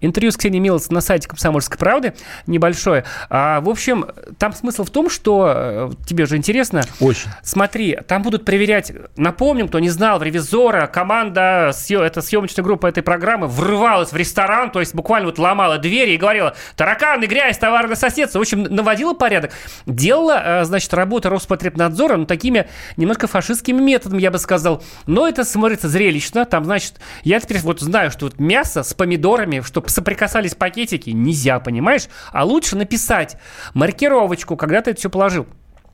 [0.00, 2.14] Интервью с Ксенией Милос на сайте «Комсомольской правды»
[2.46, 3.04] небольшое.
[3.30, 4.06] А, в общем,
[4.38, 6.82] там смысл в том, что э, тебе же интересно.
[7.00, 7.28] Очень.
[7.42, 13.02] Смотри, смотри, там будут проверять, напомним, кто не знал, ревизора команда, это съемочная группа этой
[13.02, 17.96] программы врывалась в ресторан, то есть буквально вот ломала двери и говорила, тараканы, грязь, товарное
[17.96, 18.38] соседство.
[18.38, 19.50] В общем, наводила порядок.
[19.86, 24.80] Делала, э, значит, работа Роспотребнадзора, ну, такими немножко фашистскими методами, я бы сказал.
[25.06, 26.44] Но это смотрится зрелищно.
[26.44, 31.58] Там, значит, я теперь вот знаю, что вот мясо с помидорами, чтобы соприкасались пакетики, нельзя,
[31.58, 32.04] понимаешь?
[32.30, 33.36] А лучше написать
[33.74, 35.46] маркировочку, когда ты это все положил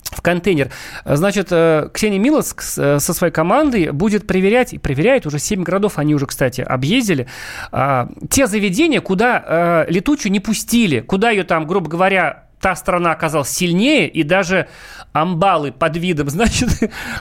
[0.04, 0.70] в контейнер.
[1.04, 5.98] Значит, э, Ксения Милос э, со своей командой будет проверять, и проверяет уже 7 городов,
[5.98, 7.26] они уже, кстати, объездили,
[7.70, 13.12] а, те заведения, куда э, летучую не пустили, куда ее там, грубо говоря, та страна
[13.12, 14.68] оказалась сильнее, и даже
[15.12, 16.68] амбалы под видом, значит,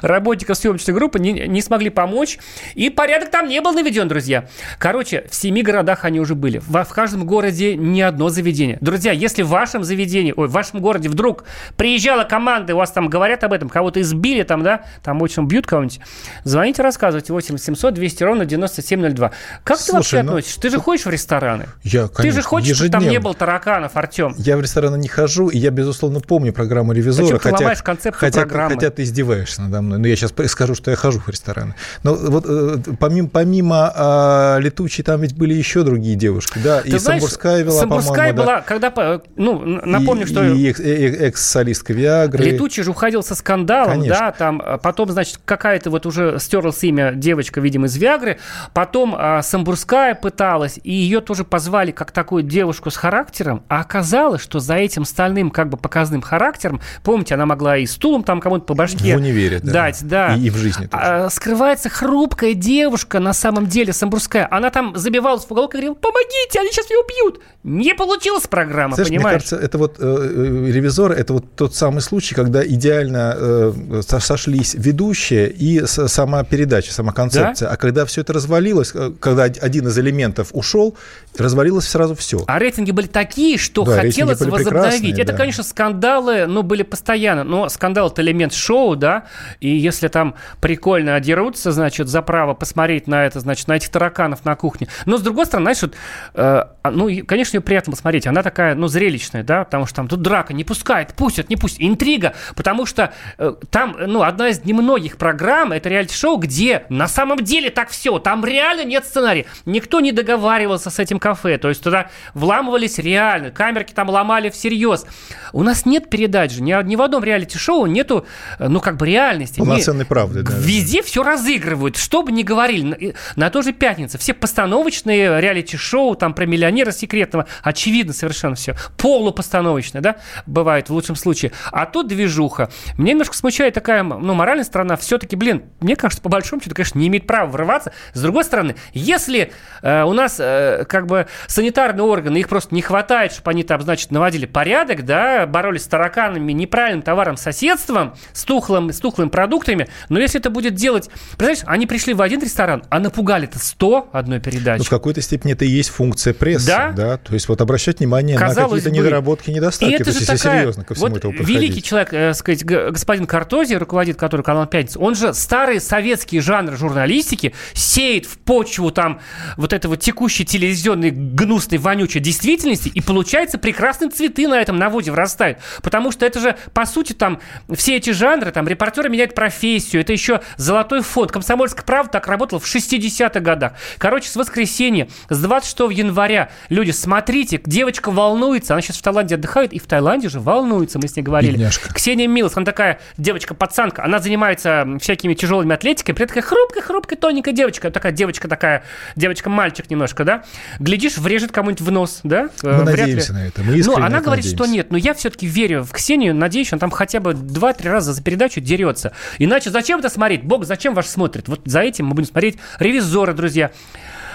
[0.02, 2.38] работников съемочной группы не, не смогли помочь.
[2.76, 4.48] И порядок там не был наведен, друзья.
[4.78, 6.60] Короче, в семи городах они уже были.
[6.60, 8.78] В, в каждом городе ни одно заведение.
[8.82, 11.46] Друзья, если в вашем заведении, ой, в вашем городе вдруг
[11.78, 15.48] приезжала команда, и у вас там говорят об этом, кого-то избили там, да, там очень
[15.48, 16.00] бьют кого-нибудь,
[16.44, 19.32] звоните, рассказывайте 8 700 200 ровно 9702.
[19.64, 20.62] Как Слушай, ты вообще ну, относишься?
[20.62, 21.68] Ты же ходишь в рестораны?
[21.84, 24.34] Я, конечно, Ты же хочешь, чтобы там не было тараканов, Артем?
[24.38, 28.42] Я в рестораны не хожу, и я, безусловно, помню программу «Ревизора», хотя понимаешь концепцию хотя,
[28.42, 28.76] программы.
[28.76, 30.00] Хотя ты издеваешься надо мной.
[30.00, 31.76] Но я сейчас скажу, что я хожу в рестораны.
[32.04, 36.60] Но вот э, помимо, помимо а, летучей, там ведь были еще другие девушки.
[36.64, 38.62] Да, ты и знаешь, Самбурская вела, Самбурская была, да.
[38.62, 40.44] когда, ну, напомню, и, что...
[40.44, 42.44] И экс-солистка Виагры.
[42.44, 44.20] Летучий же уходил со скандалом, Конечно.
[44.20, 48.40] да, там, а потом, значит, какая-то вот уже стерлась имя девочка, видимо, из Виагры,
[48.74, 54.42] потом а, Самбурская пыталась, и ее тоже позвали как такую девушку с характером, а оказалось,
[54.42, 58.42] что за этим стальным, как бы показным характером, помните, она могла и стул стулом там
[58.42, 59.72] кому-то по башке в универе, да.
[59.72, 60.00] дать.
[60.02, 60.36] Да.
[60.36, 61.04] И, и в жизни тоже.
[61.04, 64.48] А, скрывается хрупкая девушка, на самом деле, самбурская.
[64.50, 67.42] Она там забивалась в уголок и говорила, помогите, они сейчас меня убьют.
[67.64, 69.26] Не получилась программа, Знаешь, понимаешь?
[69.26, 74.02] Мне кажется, это вот э, э ревизор, это вот тот самый случай, когда идеально э,
[74.08, 77.68] сошлись ведущие и сама передача, сама концепция.
[77.68, 77.74] Да?
[77.74, 80.98] А когда все это развалилось, э, когда один из элементов ушел,
[81.40, 82.44] развалилось сразу все.
[82.48, 85.20] А рейтинги были такие, что да, хотелось возобновить.
[85.20, 85.38] Это, да.
[85.38, 87.44] конечно, скандалы, ну, были постоянно.
[87.44, 89.26] Но скандал– это элемент шоу, да,
[89.60, 94.46] и если там прикольно одерутся, значит, за право посмотреть на это, значит, на этих тараканов
[94.46, 94.88] на кухне.
[95.06, 95.94] Но, с другой стороны, вот,
[96.36, 98.28] э, ну, конечно, ее приятно посмотреть.
[98.28, 101.82] Она такая, ну, зрелищная, да, потому что там тут драка не пускает, пустят, не пустят.
[101.82, 107.44] Интрига, потому что э, там, ну, одна из немногих программ– это реалити-шоу, где на самом
[107.44, 108.20] деле так все.
[108.20, 109.46] Там реально нет сценария.
[109.66, 111.58] Никто не договаривался с этим кафе.
[111.58, 113.52] То есть туда вламывались реально.
[113.52, 115.06] Камерки там ломали всерьез.
[115.54, 116.62] У нас нет передач же.
[116.62, 118.26] Ни, ни в одном реалити-шоу нету,
[118.58, 119.60] э, ну, как бы реальности.
[119.60, 120.54] Полноценной правды, да.
[120.58, 121.98] Везде все разыгрывают.
[121.98, 123.14] Что бы ни говорили.
[123.36, 124.18] На, на той же пятнице.
[124.18, 127.48] Все постановочные реалити-шоу, там, про миллионера секретного.
[127.64, 128.76] Очевидно совершенно все.
[128.98, 131.52] Полупостановочное, да, бывает в лучшем случае.
[131.72, 132.70] А тут движуха.
[132.98, 134.96] Мне немножко смущает такая, ну, моральная сторона.
[134.96, 137.92] Все-таки, блин, мне кажется, по большому счету, конечно, не имеет права врываться.
[138.14, 141.09] С другой стороны, если э, у нас э, как бы
[141.48, 145.88] санитарные органы, их просто не хватает, чтобы они там, значит, наводили порядок, да, боролись с
[145.88, 151.10] тараканами, неправильным товаром, соседством, с, тухлым, с тухлыми продуктами, но если это будет делать...
[151.38, 154.80] Представляешь, они пришли в один ресторан, а напугали-то 100 одной передачи.
[154.80, 156.92] Ну, в какой-то степени это и есть функция прессы, да?
[156.92, 157.18] да?
[157.18, 159.92] То есть вот обращать внимание Казалось на какие-то бы, недоработки, недостатки.
[159.92, 161.56] И это то есть, если такая, серьезно ко всему вот этому подходить.
[161.56, 166.78] Великий человек, э, сказать, господин Картози, руководит который канал «Пятница», он же старый советский жанр
[166.78, 169.20] журналистики сеет в почву там
[169.58, 175.60] вот этого текущей телевизионной гнусной, вонючей действительности, и получается прекрасные цветы на этом наводе вырастают.
[175.82, 177.40] Потому что это же, по сути, там
[177.74, 181.32] все эти жанры, там репортеры меняют профессию, это еще золотой фонд.
[181.32, 183.74] Комсомольская правда так работала в 60-х годах.
[183.98, 189.74] Короче, с воскресенья, с 26 января, люди, смотрите, девочка волнуется, она сейчас в Таиланде отдыхает,
[189.74, 191.54] и в Таиланде же волнуется, мы с ней говорили.
[191.54, 191.94] Бедняжка.
[191.94, 197.92] Ксения Милос, она такая девочка-пацанка, она занимается всякими тяжелыми атлетикой, при такая хрупкая-хрупкая тоненькая девочка,
[197.92, 198.84] такая девочка такая,
[199.16, 200.44] девочка-мальчик немножко, да,
[200.90, 202.50] глядишь, врежет кому-нибудь в нос, да?
[202.64, 203.40] Мы Вряд надеемся ли.
[203.40, 204.56] на это, мы Ну, она говорит, надеемся.
[204.56, 208.14] что нет, но я все-таки верю в Ксению, надеюсь, он там хотя бы 2-3 раза
[208.14, 209.14] за передачу дерется.
[209.38, 210.44] Иначе зачем это смотреть?
[210.44, 211.48] Бог зачем ваш смотрит?
[211.48, 213.72] Вот за этим мы будем смотреть «Ревизоры», друзья,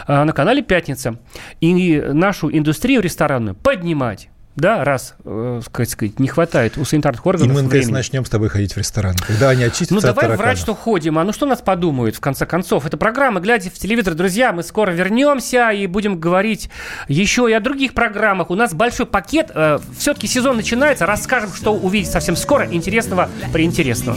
[0.06, 1.18] а, на канале «Пятница».
[1.60, 7.62] И нашу индустрию ресторанную поднимать да, раз, э, сказать, не хватает у санитарных органов И
[7.62, 7.90] мы, времени.
[7.90, 11.24] начнем с тобой ходить в ресторан, когда они очистятся Ну, давай врать, что ходим, а
[11.24, 12.86] ну что нас подумают, в конце концов.
[12.86, 14.14] Это программа «Глядя в телевизор».
[14.14, 16.70] Друзья, мы скоро вернемся и будем говорить
[17.08, 18.50] еще и о других программах.
[18.50, 23.64] У нас большой пакет, э, все-таки сезон начинается, расскажем, что увидеть совсем скоро интересного при
[23.64, 24.16] интересного.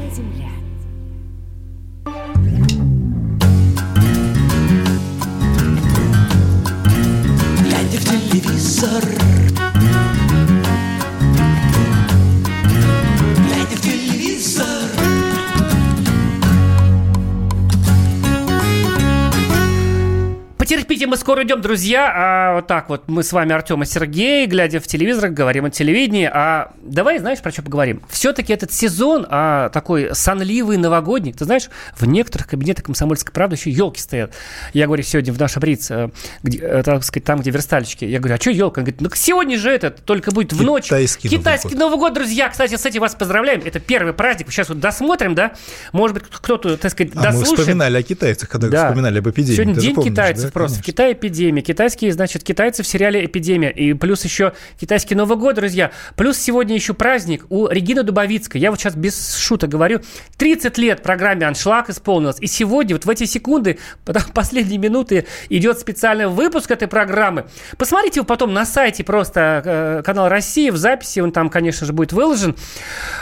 [21.11, 22.09] Мы скоро идем, друзья.
[22.15, 25.69] А, вот так вот мы с вами, Артем и Сергей, глядя в телевизор, говорим о
[25.69, 26.23] телевидении.
[26.23, 28.01] А давай, знаешь, про что поговорим?
[28.09, 31.33] Все-таки этот сезон а, такой сонливый, новогодний.
[31.33, 34.31] Ты знаешь, в некоторых кабинетах комсомольской правды еще елки стоят.
[34.71, 36.11] Я говорю сегодня в нашем Риц, э,
[36.43, 38.05] где, э, так сказать, там, где верстальщики.
[38.05, 38.79] Я говорю, а что елка?
[38.79, 40.85] Он говорит, ну сегодня же это только будет в ночь.
[40.85, 42.47] Китайский, Китайский Новый, Новый год, друзья.
[42.47, 43.61] Кстати, с этим вас поздравляем.
[43.65, 44.49] Это первый праздник.
[44.49, 45.55] Сейчас вот досмотрим, да?
[45.91, 47.49] Может быть, кто-то, так сказать, а дослушает.
[47.49, 48.87] мы вспоминали о китайцах, когда да.
[48.87, 49.55] вспоминали об эпидемии.
[49.57, 50.51] Сегодня Ты день китайцев да?
[50.51, 50.79] просто.
[50.79, 51.61] В Китае эпидемия.
[51.61, 53.69] Китайские, значит, китайцы в сериале «Эпидемия».
[53.69, 55.91] И плюс еще китайский Новый год, друзья.
[56.17, 58.59] Плюс сегодня еще праздник у Регины Дубовицкой.
[58.59, 60.01] Я вот сейчас без шута говорю.
[60.37, 62.37] 30 лет программе «Аншлаг» исполнилось.
[62.41, 63.79] И сегодня, вот в эти секунды,
[64.33, 67.45] последние минуты, идет специальный выпуск этой программы.
[67.77, 71.19] Посмотрите его потом на сайте просто э, канал России в записи.
[71.19, 72.55] Он там, конечно же, будет выложен.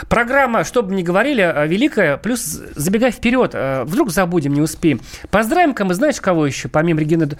[0.08, 2.16] Программа, что бы ни говорили, э, великая.
[2.16, 2.42] Плюс
[2.74, 5.00] забегая вперед, э, вдруг забудем, не успеем.
[5.30, 7.30] Поздравим-ка мы, знаешь, кого еще, помимо Регины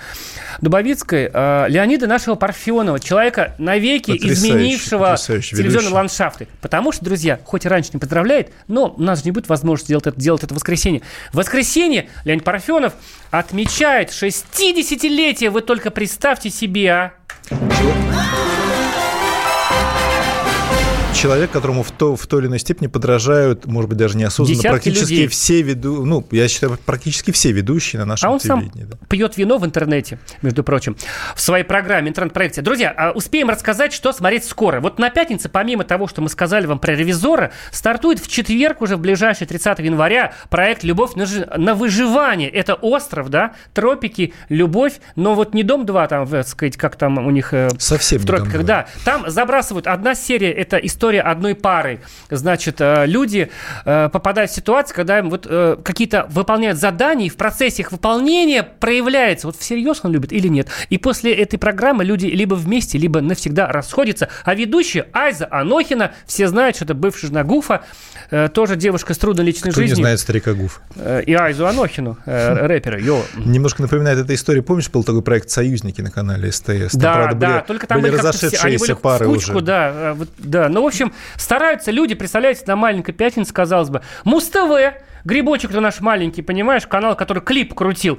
[0.61, 6.49] Дубовицкой э, Леонида нашего Парфенова, человека навеки изменившего телевизионные ландшафты.
[6.61, 9.88] Потому что, друзья, хоть и раньше не поздравляет, но у нас же не будет возможности
[9.88, 11.03] делать это, делать это в воскресенье.
[11.33, 12.95] В воскресенье Леонид Парфенов
[13.31, 15.51] отмечает 60-летие.
[15.51, 17.12] Вы только представьте себе, а.
[21.20, 24.70] Человек, которому в, то, в той или иной степени подражают, может быть, даже неосознанно, Десятки
[24.70, 25.28] практически людей.
[25.28, 28.83] все веду, ну, я считаю, практически все ведущие на нашем а он телевидении.
[28.83, 29.06] Сам да.
[29.06, 30.96] пьет вино в интернете, между прочим,
[31.35, 32.62] в своей программе, интернет-проекте.
[32.62, 34.80] Друзья, а успеем рассказать, что смотреть скоро.
[34.80, 38.96] Вот на пятнице, помимо того, что мы сказали вам про ревизора, стартует в четверг уже
[38.96, 41.46] в ближайший 30 января проект «Любовь на, ж...
[41.56, 42.48] на выживание».
[42.48, 47.30] Это остров, да, тропики, любовь, но вот не Дом-2, там, так сказать, как там у
[47.30, 47.52] них...
[47.52, 48.87] Э, Совсем в тропиках, да.
[49.04, 52.01] Там забрасывают одна серия, это история история одной пары.
[52.31, 53.51] Значит, э, люди
[53.85, 57.90] э, попадают в ситуацию, когда им вот э, какие-то выполняют задания, и в процессе их
[57.90, 60.68] выполнения проявляется, вот всерьез он любит или нет.
[60.88, 64.29] И после этой программы люди либо вместе, либо навсегда расходятся.
[64.44, 67.83] А ведущая Айза Анохина, все знают, что это бывшая жена Гуфа,
[68.53, 69.96] тоже девушка с трудной личной Кто жизнью.
[69.96, 70.81] не знает старика Гуф.
[71.27, 73.01] И Айзу Анохину, рэпера.
[73.01, 73.23] Йо.
[73.37, 74.62] Немножко напоминает эта история.
[74.62, 76.92] Помнишь, был такой проект «Союзники» на канале СТС?
[76.92, 79.64] Там, да, правда, да, были, только там были, разошедшиеся пары в кучку, уже.
[79.64, 80.68] Да, да.
[80.68, 86.01] Ну, в общем, общем, стараются люди, представляете, на маленькой пятнице, казалось бы, Муз-ТВ, Грибочек-то наш
[86.01, 88.19] маленький, понимаешь, канал, который клип крутил.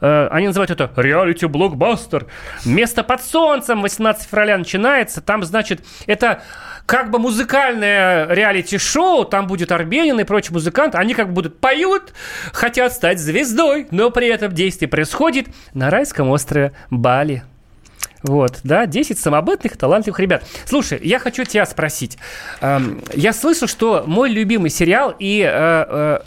[0.00, 2.26] Э, они называют это реалити-блокбастер.
[2.64, 5.22] Место под солнцем 18 февраля начинается.
[5.22, 6.42] Там, значит, это
[6.84, 12.12] как бы музыкальное реалити-шоу, там будет Арбенин и прочие музыканты, они как бы будут поют,
[12.52, 17.44] хотят стать звездой, но при этом действие происходит на райском острове Бали.
[18.22, 20.44] Вот, да, 10 самобытных, талантливых ребят.
[20.64, 22.18] Слушай, я хочу тебя спросить.
[22.60, 26.20] Эм, я слышу, что мой любимый сериал и э, э,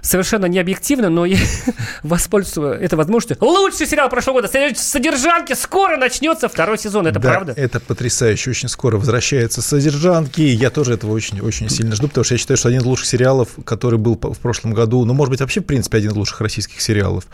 [0.00, 1.38] совершенно не объективно, но я
[2.02, 3.36] воспользуюсь этой возможностью.
[3.40, 7.52] Лучший сериал прошлого года «Содержанки» скоро начнется второй сезон, это да, правда?
[7.56, 10.40] это потрясающе, очень скоро возвращается «Содержанки».
[10.40, 13.06] Я тоже этого очень, очень сильно жду, потому что я считаю, что один из лучших
[13.06, 16.40] сериалов, который был в прошлом году, ну, может быть, вообще, в принципе, один из лучших
[16.40, 17.24] российских сериалов,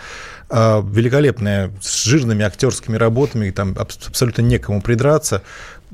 [0.48, 5.42] а, великолепная, с жирными актерскими работами, там абсолютно некому придраться.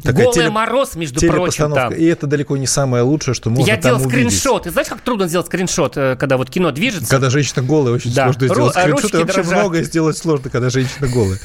[0.02, 0.50] Такая Голый теле...
[0.50, 1.92] мороз, между прочим, там.
[1.92, 4.66] И это далеко не самое лучшее, что можно Я там делал скриншот.
[4.66, 7.10] И знаешь, как трудно сделать скриншот, э, когда вот кино движется?
[7.10, 8.24] Когда женщина голая, очень да.
[8.24, 9.14] сложно сделать Ру- скриншот.
[9.14, 9.58] И вообще дрожат.
[9.58, 11.38] многое сделать сложно, когда женщина голая.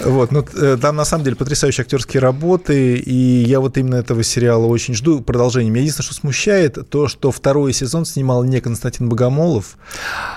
[0.00, 0.32] Вот.
[0.32, 4.66] Но э, там, на самом деле, потрясающие актерские работы, и я вот именно этого сериала
[4.66, 5.70] очень жду продолжения.
[5.70, 9.76] Меня единственное, что смущает, то, что второй сезон снимал не Константин Богомолов,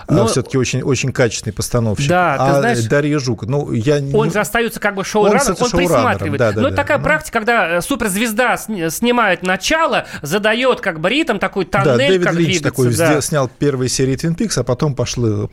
[0.07, 0.23] Но...
[0.23, 3.43] а все-таки очень, очень качественный постановщик, да, а знаешь, Дарья Жук.
[3.43, 4.01] Ну, я...
[4.13, 6.39] Он же остается как бы шоураннером, он, он присматривает.
[6.39, 7.03] Да, да, Но да, такая да.
[7.03, 12.23] практика, когда э, суперзвезда звезда снимает начало, задает как бы ритм, такой тоннель, да, Дэвид
[12.23, 12.69] как Линч двигаться.
[12.69, 13.21] такой да.
[13.21, 15.47] снял первые серии Twin Peaks, а потом пошло,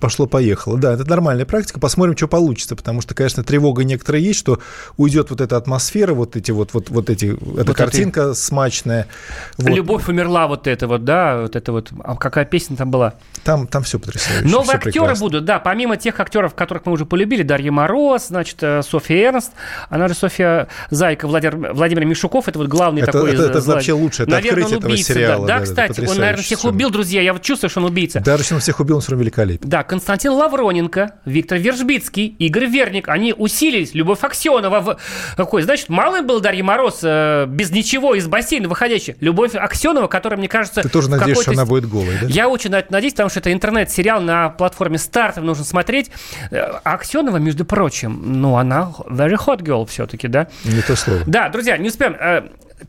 [0.00, 0.78] пошло-поехало.
[0.78, 4.60] Да, это нормальная практика, посмотрим, что получится, потому что, конечно, тревога некоторая есть, что
[4.96, 8.34] уйдет вот эта атмосфера, вот эти вот, вот, вот эти, эта вот картинка это...
[8.34, 9.06] смачная.
[9.56, 9.70] Вот.
[9.70, 13.14] Любовь умерла вот это вот, да, вот это вот, а какая песня там была?
[13.44, 14.44] Там, там все потрясающе.
[14.44, 15.24] Новые все актеры прекрасно.
[15.24, 19.52] будут, да, помимо тех актеров, которых мы уже полюбили, Дарья Мороз, значит, э, Софья Эрнст,
[19.88, 23.32] она же Софья Зайка, Владимир, Владимир Владимир Мишуков, это вот главный это, такой...
[23.32, 25.46] Это, это вообще лучше, это наверное, открытие он убийца, этого сериала.
[25.46, 28.20] Да, да, да кстати, он, наверное, всех убил, друзья, я вот чувствую, что он убийца.
[28.20, 29.68] Да, если он всех убил, он все равно великолепен.
[29.68, 34.98] Да, Константин Лавроненко, Виктор Вержбицкий, Игорь Верник, они усилились, Любовь Аксенова, в...
[35.36, 39.16] какой, значит, малый был Дарья Мороз, э, без ничего, из бассейна выходящий.
[39.20, 40.82] Любовь Аксенова, которая, мне кажется...
[40.82, 42.26] Ты тоже надеешься, что она будет голой, да?
[42.28, 46.10] Я очень на это надеюсь, потому что это интернет-сериал на платформе Стартов, нужно смотреть.
[46.50, 50.48] А Аксенова, между прочим, ну, она very hot girl все-таки, да?
[50.64, 51.07] Не то слово.
[51.26, 52.16] Да, друзья, не успеем.
[52.18, 52.42] Э,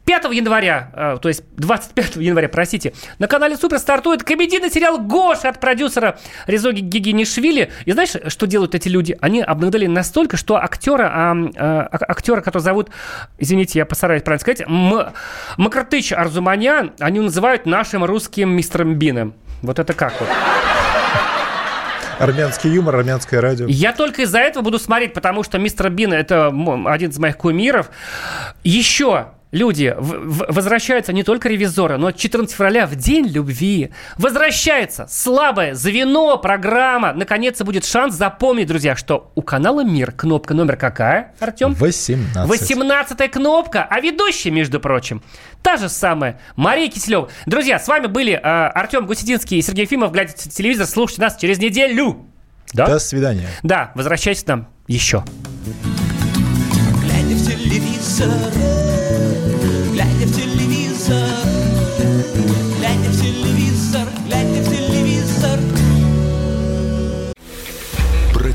[0.06, 5.50] 5 января, э, то есть 25 января, простите, на канале Супер стартует комедийный сериал «Гоша»
[5.50, 7.72] от продюсера Резо Гигинишвили.
[7.86, 9.18] И знаешь, что делают эти люди?
[9.22, 12.90] Они обнаглели настолько, что актера, а, а, актера, который зовут,
[13.40, 15.12] извините, я постараюсь правильно сказать, М-
[15.58, 19.34] Макартыч Арзуманян, они называют нашим русским мистером Бином.
[19.62, 20.30] Вот это как вот?
[22.20, 23.66] Армянский юмор, армянское радио.
[23.68, 26.48] Я только из-за этого буду смотреть, потому что мистер Бин это
[26.86, 27.90] один из моих кумиров.
[28.64, 36.38] Еще люди, возвращаются не только ревизоры, но 14 февраля в День любви возвращается слабое звено,
[36.38, 37.14] программа.
[37.14, 41.74] Наконец-то будет шанс запомнить, друзья, что у канала «Мир» кнопка номер какая, Артем?
[41.74, 42.50] 18.
[42.50, 45.24] 18 кнопка, а ведущая, между прочим,
[45.62, 47.30] та же самая Мария Киселева.
[47.46, 50.12] Друзья, с вами были э, Артем Гусетинский и Сергей Ефимов.
[50.12, 52.26] Глядите телевизор, слушайте нас через неделю.
[52.74, 52.86] Да?
[52.86, 53.48] До свидания.
[53.64, 55.24] Да, возвращайтесь к нам еще.
[57.02, 58.30] Глядя в телевизор,